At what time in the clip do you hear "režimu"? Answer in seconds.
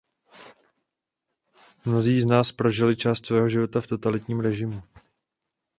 4.39-4.83